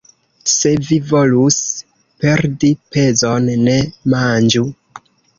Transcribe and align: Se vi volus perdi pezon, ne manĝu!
Se 0.51 0.69
vi 0.85 0.95
volus 1.09 1.57
perdi 2.23 2.69
pezon, 2.95 3.51
ne 3.67 3.75
manĝu! 4.15 4.63